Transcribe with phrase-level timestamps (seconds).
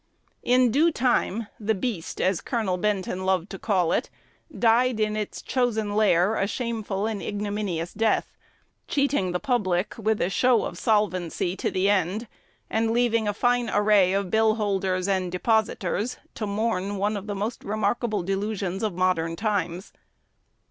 [0.41, 2.75] In due time the "beast," as Col.
[2.77, 4.09] Benton loved to call it,
[4.51, 8.35] died in its chosen lair a shameful and ignominious death,
[8.87, 12.27] cheating the public with a show of solvency to the end,
[12.67, 17.35] and leaving a fine array of bill holders and depositors to mourn one of the
[17.35, 19.93] most remarkable delusions of modern times.